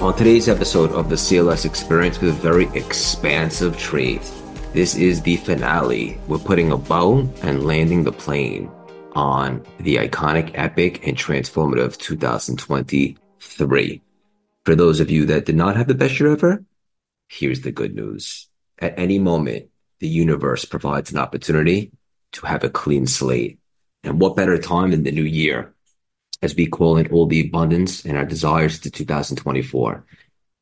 [0.00, 4.22] On today's episode of the CLS Experience with a very expansive trade,
[4.72, 6.20] this is the finale.
[6.28, 8.70] We're putting a bow and landing the plane
[9.16, 14.02] on the iconic, epic, and transformative 2023.
[14.64, 16.64] For those of you that did not have the best year ever,
[17.28, 18.46] here's the good news.
[18.78, 19.66] At any moment,
[19.98, 21.90] the universe provides an opportunity
[22.34, 23.58] to have a clean slate.
[24.04, 25.74] And what better time than the new year
[26.42, 30.04] as we call in all the abundance and our desires to 2024.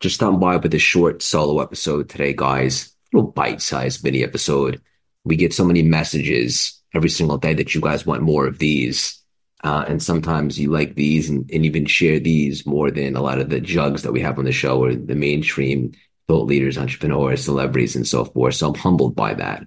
[0.01, 2.95] Just stopping by with a short solo episode today, guys.
[3.13, 4.80] A little bite-sized mini episode.
[5.24, 9.23] We get so many messages every single day that you guys want more of these.
[9.65, 13.38] Uh, and sometimes you like these and, and even share these more than a lot
[13.38, 15.93] of the jugs that we have on the show or the mainstream
[16.29, 18.54] thought leaders, entrepreneurs, celebrities, and so forth.
[18.54, 19.66] So I'm humbled by that.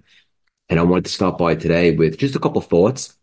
[0.68, 3.16] And I wanted to stop by today with just a couple thoughts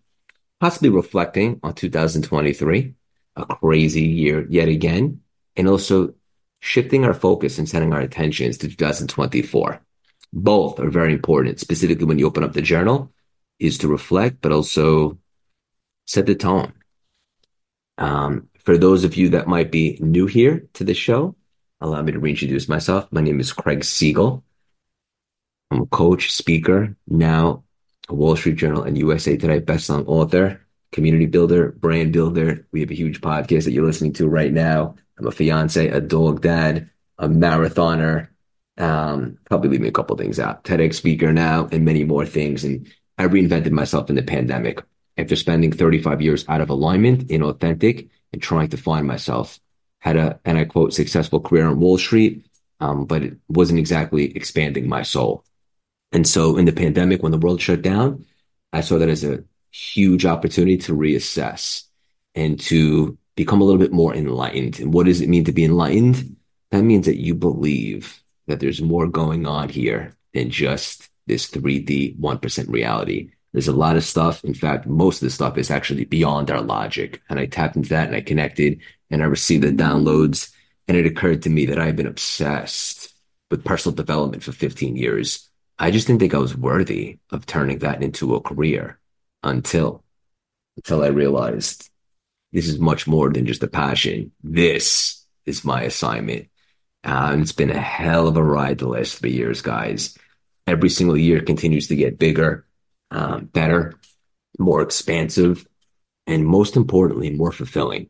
[0.59, 2.93] possibly reflecting on 2023,
[3.35, 5.21] a crazy year yet again,
[5.55, 6.13] and also
[6.59, 9.81] shifting our focus and setting our attentions to 2024.
[10.33, 13.11] Both are very important, specifically when you open up the journal,
[13.59, 15.17] is to reflect, but also
[16.05, 16.73] set the tone.
[17.97, 21.35] Um, for those of you that might be new here to the show,
[21.81, 23.07] allow me to reintroduce myself.
[23.11, 24.43] My name is Craig Siegel.
[25.71, 27.63] I'm a coach, speaker, now
[28.13, 32.65] Wall Street Journal and USA Today bestselling author, community builder, brand builder.
[32.71, 34.95] We have a huge podcast that you're listening to right now.
[35.17, 38.29] I'm a fiance, a dog dad, a marathoner.
[38.77, 40.63] Um, probably leaving a couple things out.
[40.63, 42.63] TEDx speaker now, and many more things.
[42.63, 44.83] And I reinvented myself in the pandemic
[45.17, 49.59] after spending 35 years out of alignment, inauthentic, and trying to find myself.
[49.99, 52.45] Had a, and I quote, successful career on Wall Street,
[52.79, 55.43] um, but it wasn't exactly expanding my soul.
[56.11, 58.25] And so in the pandemic, when the world shut down,
[58.73, 61.83] I saw that as a huge opportunity to reassess
[62.35, 64.79] and to become a little bit more enlightened.
[64.79, 66.35] And what does it mean to be enlightened?
[66.71, 72.17] That means that you believe that there's more going on here than just this 3D
[72.19, 73.31] 1% reality.
[73.53, 74.43] There's a lot of stuff.
[74.43, 77.21] In fact, most of the stuff is actually beyond our logic.
[77.29, 78.79] And I tapped into that and I connected
[79.09, 80.51] and I received the downloads.
[80.87, 83.13] And it occurred to me that I've been obsessed
[83.49, 85.46] with personal development for 15 years.
[85.79, 88.99] I just didn't think I was worthy of turning that into a career
[89.43, 90.03] until
[90.75, 91.89] until I realized
[92.51, 94.31] this is much more than just a passion.
[94.43, 96.47] This is my assignment.
[97.03, 100.17] And it's been a hell of a ride the last three years, guys.
[100.65, 102.65] Every single year continues to get bigger,
[103.11, 103.99] um, better,
[104.59, 105.67] more expansive,
[106.25, 108.09] and most importantly, more fulfilling.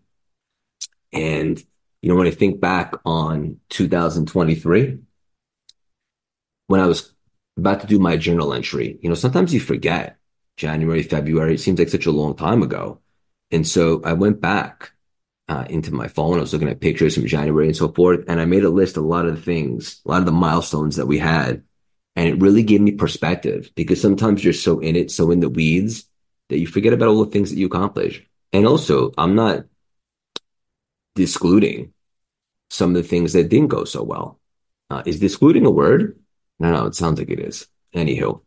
[1.14, 1.62] And,
[2.02, 5.00] you know, when I think back on 2023,
[6.68, 7.14] when I was
[7.58, 9.00] about to do my journal entry.
[9.02, 10.18] You know, sometimes you forget
[10.58, 11.56] January, February.
[11.56, 13.00] It seems like such a long time ago.
[13.52, 14.92] And so I went back
[15.48, 16.38] uh, into my phone.
[16.38, 18.26] I was looking at pictures from January and so forth.
[18.28, 20.32] And I made a list of a lot of the things, a lot of the
[20.32, 21.64] milestones that we had.
[22.16, 25.50] And it really gave me perspective because sometimes you're so in it, so in the
[25.50, 26.06] weeds
[26.50, 28.26] that you forget about all the things that you accomplish.
[28.52, 29.66] And also, I'm not
[31.16, 31.94] discluding
[32.70, 34.40] some of the things that didn't go so well.
[34.90, 36.18] Uh, is discluding a word?
[36.60, 37.68] No, no, it sounds like it is.
[37.96, 38.42] Anywho,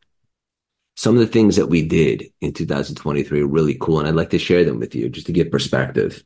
[0.97, 4.31] some of the things that we did in 2023 are really cool, and I'd like
[4.31, 6.25] to share them with you just to get perspective.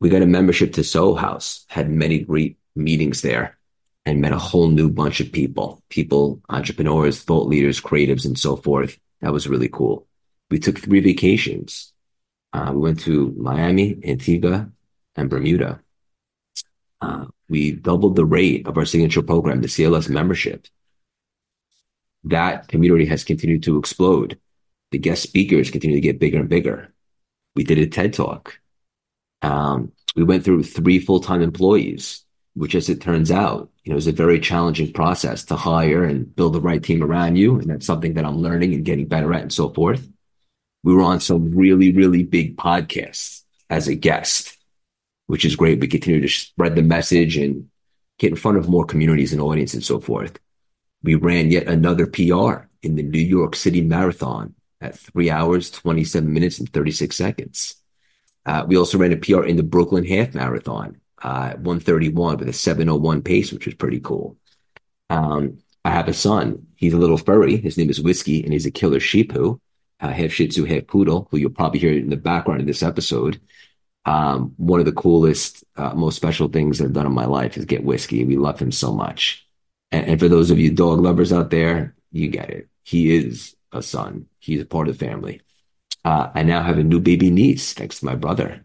[0.00, 3.56] We got a membership to Soho House, had many great meetings there,
[4.04, 8.56] and met a whole new bunch of people people, entrepreneurs, thought leaders, creatives, and so
[8.56, 8.98] forth.
[9.20, 10.06] That was really cool.
[10.50, 11.92] We took three vacations.
[12.52, 14.70] Uh, we went to Miami, Antigua,
[15.16, 15.80] and Bermuda.
[17.00, 20.66] Uh, we doubled the rate of our signature program, the CLS membership.
[22.24, 24.38] That community has continued to explode.
[24.90, 26.92] The guest speakers continue to get bigger and bigger.
[27.54, 28.58] We did a TED talk.
[29.42, 32.24] Um, we went through three full-time employees,
[32.54, 36.34] which as it turns out, you know, is a very challenging process to hire and
[36.34, 37.58] build the right team around you.
[37.58, 40.08] And that's something that I'm learning and getting better at and so forth.
[40.82, 44.56] We were on some really, really big podcasts as a guest
[45.26, 45.80] which is great.
[45.80, 47.68] We continue to spread the message and
[48.18, 50.38] get in front of more communities and audience and so forth.
[51.02, 56.32] We ran yet another PR in the New York City Marathon at three hours, 27
[56.32, 57.76] minutes, and 36 seconds.
[58.46, 62.48] Uh, we also ran a PR in the Brooklyn Half Marathon uh, at 131 with
[62.48, 64.36] a 701 pace, which was pretty cool.
[65.10, 66.66] Um, I have a son.
[66.76, 67.56] He's a little furry.
[67.56, 69.60] His name is Whiskey, and he's a killer Shih-poo,
[70.00, 72.82] uh, half Shih Tzu, half poodle, who you'll probably hear in the background in this
[72.82, 73.40] episode.
[74.06, 77.64] Um, one of the coolest, uh, most special things I've done in my life is
[77.64, 78.24] get Whiskey.
[78.24, 79.46] We love him so much.
[79.90, 82.68] And, and for those of you dog lovers out there, you get it.
[82.82, 84.26] He is a son.
[84.38, 85.40] He's a part of the family.
[86.04, 88.64] Uh, I now have a new baby niece thanks to my brother.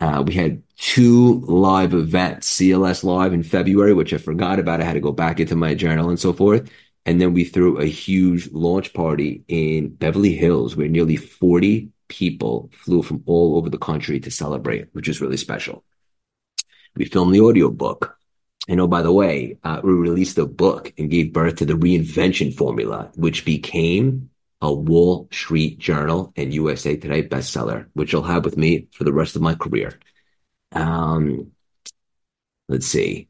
[0.00, 4.80] Uh, we had two live events, CLS Live in February, which I forgot about.
[4.80, 6.70] I had to go back into my journal and so forth.
[7.06, 12.68] And then we threw a huge launch party in Beverly Hills where nearly 40 people
[12.74, 15.82] flew from all over the country to celebrate, which is really special.
[16.94, 18.18] We filmed the audiobook.
[18.68, 21.72] And oh, by the way, uh, we released a book and gave birth to the
[21.72, 24.28] reinvention formula, which became
[24.60, 29.12] a Wall Street Journal and USA Today bestseller, which I'll have with me for the
[29.12, 29.98] rest of my career.
[30.72, 31.52] Um,
[32.68, 33.28] let's see.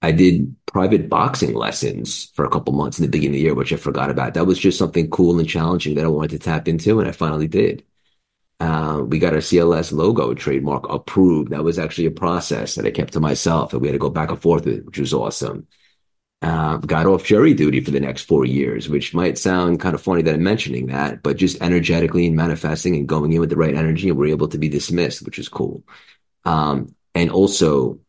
[0.00, 3.54] I did private boxing lessons for a couple months in the beginning of the year,
[3.54, 4.34] which I forgot about.
[4.34, 7.12] That was just something cool and challenging that I wanted to tap into, and I
[7.12, 7.84] finally did.
[8.62, 11.50] Uh, we got our CLS logo trademark approved.
[11.50, 14.10] That was actually a process that I kept to myself, and we had to go
[14.10, 15.66] back and forth with, which was awesome
[16.42, 20.02] uh, got off jury duty for the next four years, which might sound kind of
[20.02, 23.56] funny that I'm mentioning that, but just energetically and manifesting and going in with the
[23.56, 25.84] right energy, we're able to be dismissed, which is cool.
[26.44, 28.00] Um, and also,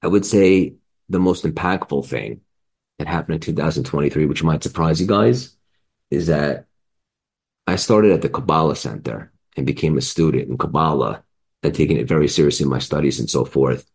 [0.00, 0.74] I would say
[1.08, 2.42] the most impactful thing
[3.00, 5.56] that happened in 2023, which might surprise you guys,
[6.08, 6.66] is that
[7.66, 11.22] I started at the Kabbalah Center and became a student in Kabbalah
[11.62, 13.88] and taking it very seriously in my studies and so forth.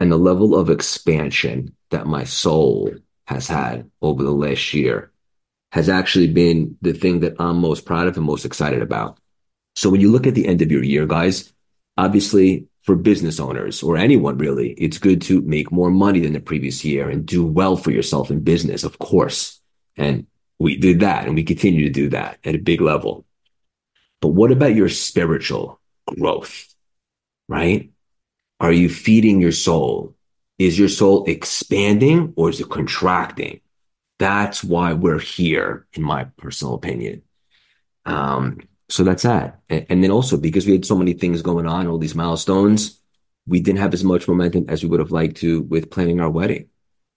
[0.00, 2.90] And the level of expansion that my soul
[3.26, 5.12] has had over the last year
[5.72, 9.18] has actually been the thing that I'm most proud of and most excited about.
[9.76, 11.52] So when you look at the end of your year, guys,
[11.96, 16.40] obviously for business owners or anyone really, it's good to make more money than the
[16.40, 19.60] previous year and do well for yourself in business, of course.
[19.96, 20.26] And
[20.58, 23.26] we did that and we continue to do that at a big level.
[24.20, 26.66] But what about your spiritual growth?
[27.48, 27.90] Right?
[28.60, 30.14] Are you feeding your soul?
[30.58, 33.60] Is your soul expanding or is it contracting?
[34.18, 37.22] That's why we're here, in my personal opinion.
[38.04, 39.60] Um, so that's that.
[39.68, 43.00] And, then also because we had so many things going on, all these milestones,
[43.46, 46.30] we didn't have as much momentum as we would have liked to with planning our
[46.30, 46.68] wedding.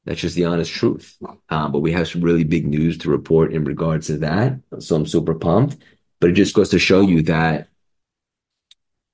[0.06, 1.18] That's just the honest truth.
[1.50, 4.60] Um, but we have some really big news to report in regards to that.
[4.80, 5.78] So I'm super pumped.
[6.22, 7.68] But it just goes to show you that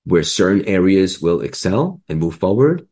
[0.04, 2.88] where certain areas will excel and move forward,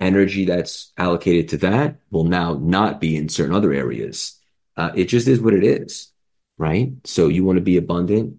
[0.00, 4.40] energy that's allocated to that will now not be in certain other areas.
[4.76, 6.10] Uh, it just is what it is,
[6.56, 6.92] right?
[7.04, 8.38] So you want to be abundant,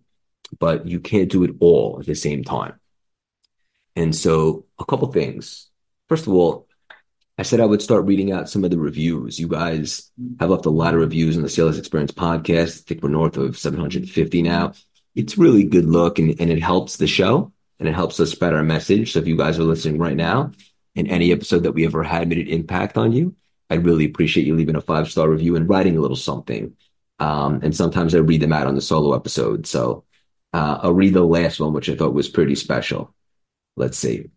[0.58, 2.80] but you can't do it all at the same time.
[3.96, 5.70] And so a couple things.
[6.08, 6.68] First of all,
[7.38, 9.40] I said I would start reading out some of the reviews.
[9.40, 12.82] You guys have left a lot of reviews on the CLS Experience podcast.
[12.82, 14.74] I think we're north of 750 now.
[15.20, 18.54] It's really good look and, and it helps the show and it helps us spread
[18.54, 19.12] our message.
[19.14, 20.52] So if you guys are listening right now,
[20.96, 23.36] in any episode that we ever had made an impact on you,
[23.70, 26.76] I'd really appreciate you leaving a five star review and writing a little something.
[27.20, 29.68] Um, and sometimes I read them out on the solo episode.
[29.68, 30.06] So
[30.54, 33.14] uh, I'll read the last one, which I thought was pretty special.
[33.76, 34.30] Let's see.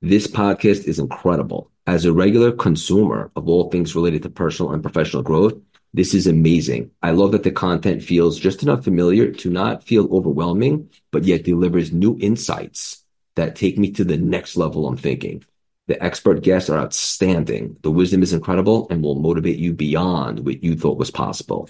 [0.00, 1.70] This podcast is incredible.
[1.86, 5.54] As a regular consumer of all things related to personal and professional growth,
[5.92, 6.90] this is amazing.
[7.02, 11.44] I love that the content feels just enough familiar to not feel overwhelming, but yet
[11.44, 13.04] delivers new insights
[13.34, 15.44] that take me to the next level I'm thinking.
[15.88, 17.76] The expert guests are outstanding.
[17.82, 21.68] The wisdom is incredible and will motivate you beyond what you thought was possible.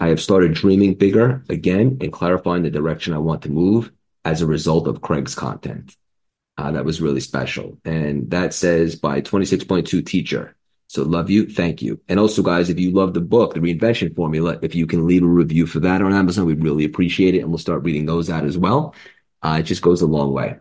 [0.00, 3.92] I have started dreaming bigger again and clarifying the direction I want to move
[4.24, 5.96] as a result of Craig's content.
[6.58, 7.78] Uh, that was really special.
[7.84, 10.56] And that says by 26.2 teacher.
[10.92, 11.48] So love you.
[11.48, 11.98] Thank you.
[12.10, 15.22] And also, guys, if you love the book, The Reinvention Formula, if you can leave
[15.22, 17.38] a review for that on Amazon, we'd really appreciate it.
[17.38, 18.94] And we'll start reading those out as well.
[19.40, 20.58] Uh, it just goes a long way.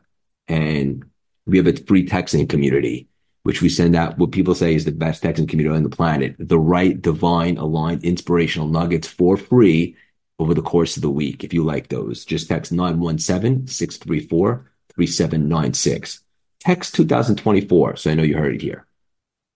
[0.48, 1.04] And
[1.46, 3.10] we have a free texting community,
[3.44, 6.38] which we send out what people say is the best texting community on the planet.
[6.40, 9.98] The right, divine, aligned, inspirational nuggets for free
[10.40, 11.44] over the course of the week.
[11.44, 16.22] If you like those, just text 917 634 3796.
[16.62, 17.98] Text 2024.
[17.98, 18.86] So I know you heard it here.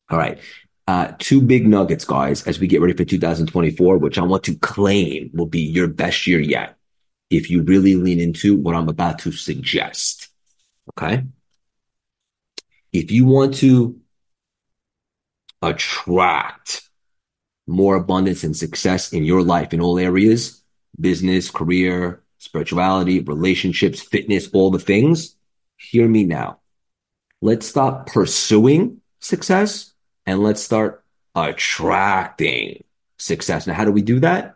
[0.10, 0.40] All right.
[0.88, 4.56] Uh, two big nuggets, guys, as we get ready for 2024, which I want to
[4.56, 6.78] claim will be your best year yet.
[7.32, 10.30] If you really lean into what I'm about to suggest.
[10.92, 11.24] Okay.
[12.94, 14.00] If you want to
[15.64, 16.88] attract
[17.66, 20.62] more abundance and success in your life in all areas,
[21.00, 25.36] business, career, spirituality, relationships, fitness, all the things,
[25.78, 26.60] hear me now.
[27.42, 29.95] Let's stop pursuing success
[30.26, 31.04] and let's start
[31.36, 32.84] attracting
[33.18, 33.68] success.
[33.68, 34.56] Now, how do we do that?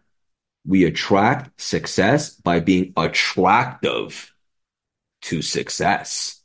[0.66, 4.34] We attract success by being attractive
[5.24, 6.42] to success,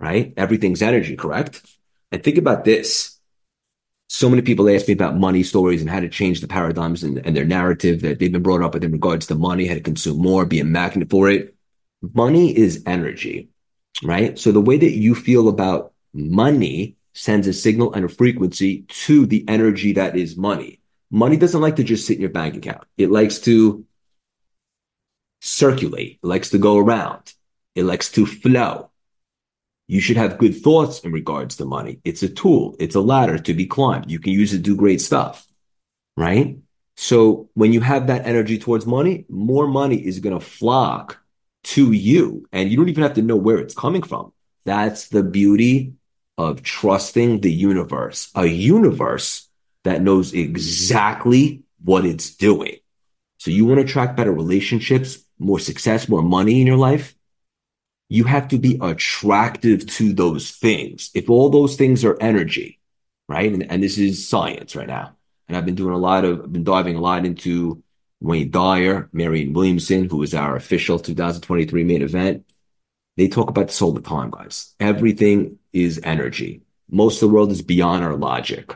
[0.00, 0.32] right?
[0.36, 1.62] Everything's energy, correct?
[2.10, 3.18] And think about this.
[4.08, 7.24] So many people ask me about money stories and how to change the paradigms and,
[7.26, 9.80] and their narrative that they've been brought up with in regards to money, how to
[9.80, 11.54] consume more, be a magnet for it.
[12.14, 13.48] Money is energy,
[14.02, 14.38] right?
[14.38, 19.26] So the way that you feel about money sends a signal and a frequency to
[19.26, 20.80] the energy that is money.
[21.10, 22.84] Money doesn't like to just sit in your bank account.
[22.96, 23.84] It likes to
[25.40, 26.18] circulate.
[26.22, 27.34] It likes to go around.
[27.74, 28.90] It likes to flow.
[29.88, 32.00] You should have good thoughts in regards to money.
[32.04, 32.76] It's a tool.
[32.78, 34.10] It's a ladder to be climbed.
[34.10, 35.46] You can use it to do great stuff,
[36.16, 36.56] right?
[36.96, 41.18] So when you have that energy towards money, more money is going to flock
[41.64, 44.32] to you and you don't even have to know where it's coming from.
[44.64, 45.94] That's the beauty
[46.38, 49.48] of trusting the universe, a universe
[49.84, 52.76] that knows exactly what it's doing.
[53.38, 57.14] So you want to attract better relationships, more success, more money in your life.
[58.08, 61.10] You have to be attractive to those things.
[61.14, 62.78] If all those things are energy,
[63.28, 63.52] right?
[63.52, 65.16] And, and this is science right now.
[65.48, 67.82] And I've been doing a lot of, I've been diving a lot into
[68.20, 72.46] Wayne Dyer, Marianne Williamson, who is our official 2023 main event.
[73.16, 74.74] They talk about this all the time, guys.
[74.80, 76.62] Everything is energy.
[76.90, 78.74] Most of the world is beyond our logic,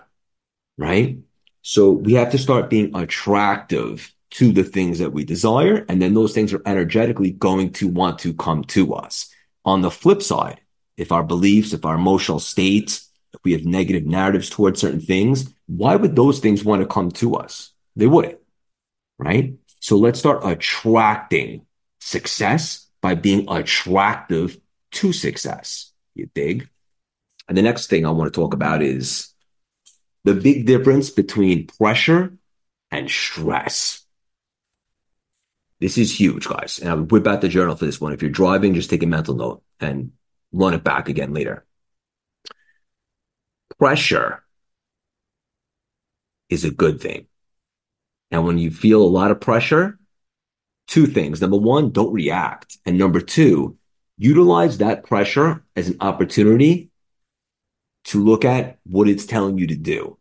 [0.76, 1.18] right?
[1.62, 5.84] So we have to start being attractive to the things that we desire.
[5.88, 9.32] And then those things are energetically going to want to come to us.
[9.64, 10.60] On the flip side,
[10.96, 15.52] if our beliefs, if our emotional states, if we have negative narratives towards certain things,
[15.66, 17.72] why would those things want to come to us?
[17.96, 18.38] They wouldn't,
[19.18, 19.54] right?
[19.80, 21.66] So let's start attracting
[22.00, 24.58] success by being attractive
[24.90, 25.92] to success.
[26.16, 26.68] You dig?
[27.46, 29.32] And the next thing I want to talk about is
[30.24, 32.36] the big difference between pressure
[32.90, 34.04] and stress.
[35.78, 36.80] This is huge, guys.
[36.80, 38.12] And I'll whip out the journal for this one.
[38.12, 40.10] If you're driving, just take a mental note and
[40.50, 41.64] run it back again later.
[43.78, 44.42] Pressure
[46.48, 47.28] is a good thing.
[48.32, 49.96] And when you feel a lot of pressure,
[50.86, 51.40] two things.
[51.40, 52.78] Number one, don't react.
[52.86, 53.76] And number two,
[54.18, 56.90] utilize that pressure as an opportunity
[58.04, 60.18] to look at what it's telling you to do.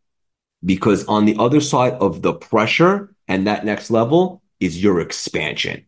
[0.63, 5.85] Because on the other side of the pressure and that next level is your expansion.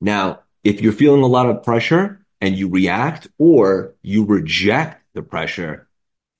[0.00, 5.22] Now, if you're feeling a lot of pressure and you react or you reject the
[5.22, 5.88] pressure,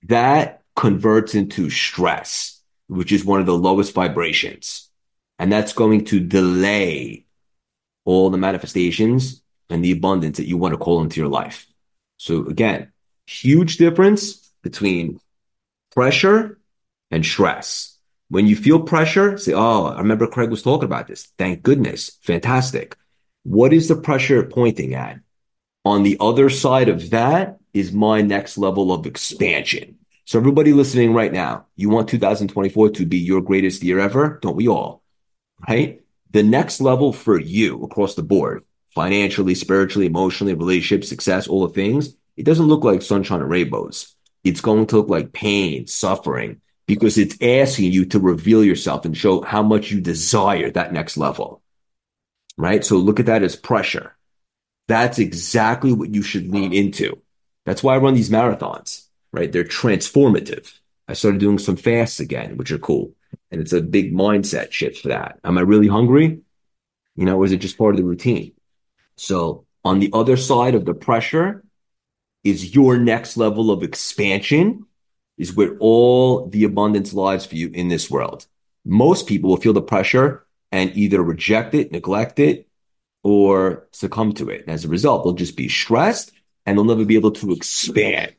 [0.05, 4.89] that converts into stress, which is one of the lowest vibrations.
[5.39, 7.27] And that's going to delay
[8.05, 11.67] all the manifestations and the abundance that you want to call into your life.
[12.17, 12.93] So again,
[13.27, 15.21] huge difference between
[15.93, 16.59] pressure
[17.11, 17.99] and stress.
[18.29, 21.31] When you feel pressure, say, Oh, I remember Craig was talking about this.
[21.39, 22.19] Thank goodness.
[22.23, 22.97] Fantastic.
[23.45, 25.19] What is the pressure pointing at?
[25.85, 29.99] On the other side of that is my next level of expansion.
[30.25, 34.39] So everybody listening right now, you want 2024 to be your greatest year ever?
[34.41, 35.03] Don't we all?
[35.69, 36.02] Right?
[36.33, 41.75] The next level for you across the board, financially, spiritually, emotionally, relationship, success, all the
[41.75, 44.13] things, it doesn't look like sunshine and rainbows
[44.45, 49.17] it's going to look like pain, suffering, because it's asking you to reveal yourself and
[49.17, 51.63] show how much you desire that next level.
[52.57, 52.85] Right.
[52.85, 54.17] So look at that as pressure.
[54.89, 57.23] That's exactly what you should lean into.
[57.65, 59.51] That's why I run these marathons, right?
[59.51, 60.79] They're transformative.
[61.09, 63.13] I started doing some fasts again, which are cool.
[63.53, 65.39] And it's a big mindset shift for that.
[65.45, 66.41] Am I really hungry?
[67.15, 68.53] You know, or is it just part of the routine?
[69.17, 71.63] So on the other side of the pressure
[72.43, 74.87] is your next level of expansion
[75.37, 78.47] is where all the abundance lies for you in this world.
[78.85, 82.69] Most people will feel the pressure and either reject it, neglect it,
[83.23, 84.63] or succumb to it.
[84.63, 86.33] And as a result, they'll just be stressed
[86.65, 88.35] and they'll never be able to expand.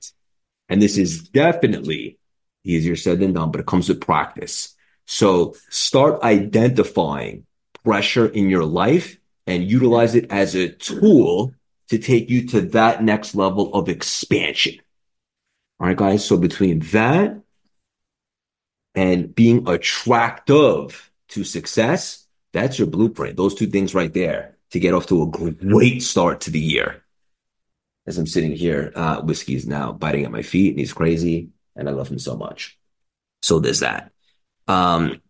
[0.70, 2.17] And this is definitely
[2.63, 4.73] easier said than done, but it comes with practice.
[5.13, 7.46] So start identifying
[7.84, 11.53] pressure in your life and utilize it as a tool
[11.89, 14.82] to take you to that next level of expansion.
[15.79, 16.25] All right, guys.
[16.25, 17.39] So between that
[18.96, 23.38] and being attractive to success, that's your blueprint.
[23.38, 27.03] Those two things right there to get off to a great start to the year.
[28.08, 31.88] As I'm sitting here, uh, is now biting at my feet and he's crazy and
[31.88, 32.79] I love him so much.
[33.43, 34.12] So there's that.
[34.67, 35.22] Um,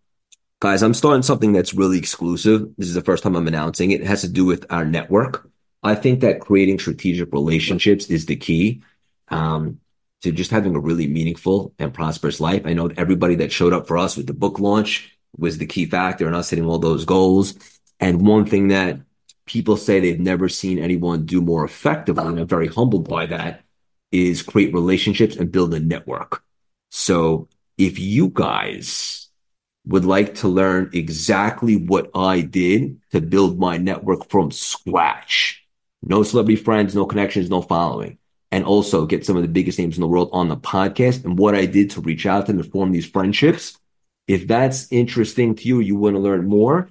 [0.60, 2.74] guys, I'm starting something that's really exclusive.
[2.78, 4.02] This is the first time I'm announcing it.
[4.02, 5.50] It has to do with our network.
[5.82, 8.82] I think that creating strategic relationships is the key.
[9.30, 9.80] Um,
[10.24, 12.62] to just having a really meaningful and prosperous life.
[12.66, 15.86] I know everybody that showed up for us with the book launch was the key
[15.86, 17.56] factor in us hitting all those goals.
[18.00, 19.02] And one thing that
[19.46, 23.64] people say they've never seen anyone do more effectively, and I'm very humbled by that,
[24.14, 26.42] is create relationships and build a network.
[26.90, 29.23] So if you guys
[29.86, 35.66] would like to learn exactly what I did to build my network from scratch,
[36.02, 38.18] no celebrity friends, no connections, no following,
[38.52, 41.38] and also get some of the biggest names in the world on the podcast and
[41.38, 43.78] what I did to reach out to them and form these friendships.
[44.28, 46.90] If that's interesting to you, you want to learn more,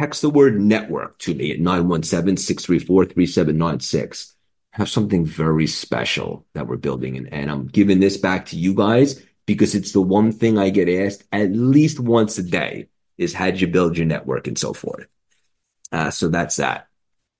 [0.00, 4.32] text the word network to me at 917-634-3796.
[4.72, 7.16] Have something very special that we're building.
[7.16, 10.70] And, and I'm giving this back to you guys because it's the one thing I
[10.70, 12.86] get asked at least once a day
[13.16, 15.08] is how'd you build your network and so forth.
[15.90, 16.86] Uh, so that's that.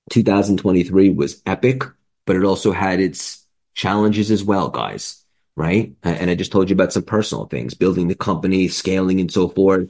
[0.09, 1.83] 2023 was epic,
[2.25, 5.23] but it also had its challenges as well, guys.
[5.55, 5.93] Right.
[6.03, 9.47] And I just told you about some personal things, building the company, scaling and so
[9.47, 9.89] forth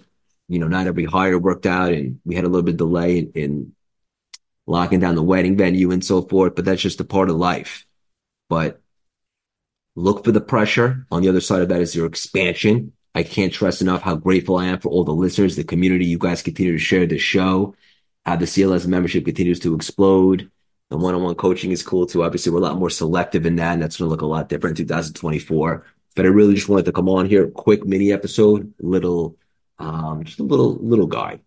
[0.49, 3.19] you know, not every hire worked out and we had a little bit of delay
[3.19, 3.71] in, in
[4.65, 7.85] locking down the wedding venue and so forth, but that's just a part of life.
[8.49, 8.81] But
[9.99, 11.05] look for the pressure.
[11.11, 12.93] On the other side of that is your expansion.
[13.13, 16.05] I can't stress enough how grateful I am for all the listeners, the community.
[16.05, 17.75] You guys continue to share the show.
[18.25, 20.49] How the CLS membership continues to explode.
[20.89, 22.23] The one-on-one coaching is cool too.
[22.23, 24.49] Obviously, we're a lot more selective in that, and that's going to look a lot
[24.49, 25.85] different in 2024.
[26.15, 29.37] But I really just wanted to come on here, quick mini episode, little
[29.77, 31.39] um, just a little little guy,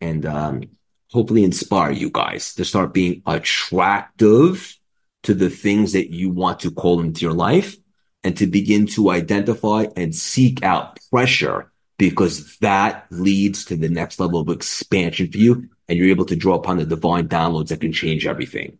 [0.00, 0.62] and um,
[1.10, 4.78] hopefully inspire you guys to start being attractive
[5.24, 7.76] to the things that you want to call into your life,
[8.24, 14.18] and to begin to identify and seek out pressure because that leads to the next
[14.18, 17.80] level of expansion for you, and you're able to draw upon the divine downloads that
[17.80, 18.78] can change everything.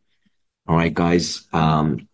[0.67, 1.47] All right, guys.
[1.53, 2.09] Um,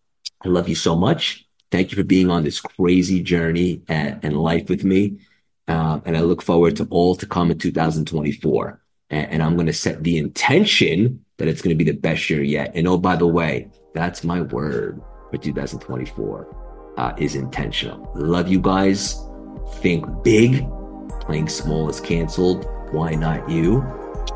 [0.44, 1.46] I love you so much.
[1.70, 5.20] Thank you for being on this crazy journey and, and life with me.
[5.66, 8.80] Uh, and I look forward to all to come in 2024.
[9.10, 12.28] And, and I'm going to set the intention that it's going to be the best
[12.30, 12.72] year yet.
[12.74, 16.57] And oh, by the way, that's my word for 2024
[16.98, 18.10] uh, is intentional.
[18.14, 19.24] Love you guys.
[19.76, 20.66] Think big.
[21.20, 22.66] Playing small is canceled.
[22.90, 23.84] Why not you?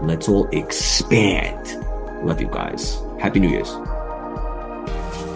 [0.00, 1.76] Let's all expand.
[2.24, 2.98] Love you guys.
[3.20, 3.74] Happy New Year's.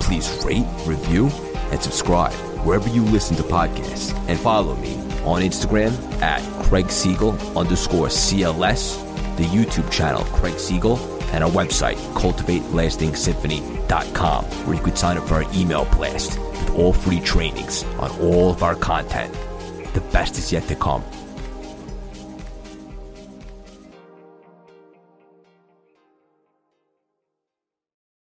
[0.01, 1.27] Please rate, review,
[1.73, 2.33] and subscribe
[2.65, 8.97] wherever you listen to podcasts and follow me on Instagram at Craig Siegel underscore CLS,
[9.37, 10.97] the YouTube channel Craig Siegel,
[11.37, 16.95] and our website, cultivatelastingsymphony.com, where you could sign up for our email blast with all
[16.95, 19.35] free trainings on all of our content.
[19.93, 21.05] The best is yet to come.